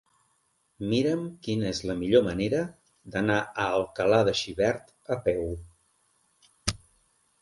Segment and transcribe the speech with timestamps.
[0.93, 2.63] Mira'm quina és la millor manera
[3.17, 5.47] d'anar a Alcalà de Xivert a peu.